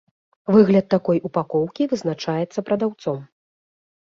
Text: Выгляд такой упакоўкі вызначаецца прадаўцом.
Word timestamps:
Выгляд 0.53 0.87
такой 0.93 1.21
упакоўкі 1.29 1.87
вызначаецца 1.93 2.65
прадаўцом. 2.71 3.23